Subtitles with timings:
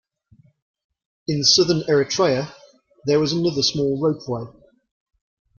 [1.27, 2.51] In southern Eritrea
[3.05, 4.51] there was another small ropeway.